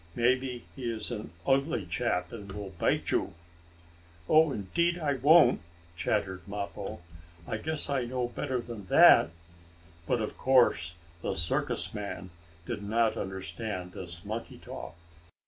"Maybe 0.15 0.65
he 0.75 0.91
is 0.91 1.11
an 1.11 1.29
ugly 1.45 1.85
chap, 1.85 2.31
and 2.31 2.51
will 2.51 2.71
bite 2.71 3.11
you." 3.11 3.35
"Oh, 4.27 4.51
indeed 4.51 4.97
I 4.97 5.13
won't!" 5.13 5.61
chattered 5.95 6.41
Mappo. 6.47 7.01
"I 7.47 7.57
guess 7.57 7.87
I 7.87 8.05
know 8.05 8.27
better 8.27 8.59
than 8.59 8.87
that!" 8.87 9.29
But 10.07 10.19
of 10.19 10.39
course 10.39 10.95
the 11.21 11.35
circus 11.35 11.93
man 11.93 12.31
did 12.65 12.81
not 12.81 13.15
understand 13.15 13.91
this 13.91 14.25
monkey 14.25 14.57
talk. 14.57 14.95